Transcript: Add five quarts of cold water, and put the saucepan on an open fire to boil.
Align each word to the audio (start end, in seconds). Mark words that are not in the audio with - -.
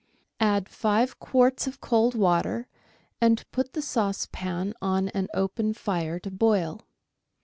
Add 0.39 0.67
five 0.67 1.19
quarts 1.19 1.67
of 1.67 1.79
cold 1.79 2.15
water, 2.15 2.67
and 3.21 3.45
put 3.51 3.73
the 3.73 3.83
saucepan 3.83 4.73
on 4.81 5.09
an 5.09 5.27
open 5.35 5.75
fire 5.75 6.17
to 6.21 6.31
boil. 6.31 6.87